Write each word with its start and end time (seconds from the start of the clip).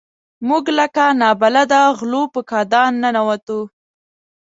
موږ 0.47 0.65
لکه 0.79 1.05
نابلده 1.21 1.81
غلو 1.97 2.23
په 2.33 2.41
کادان 2.51 2.91
ننوتو. 3.01 3.59